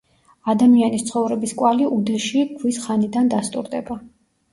[0.51, 3.99] ადამიანის ცხოვრების კვალი უდეში ქვის ხანიდან დასტურდება.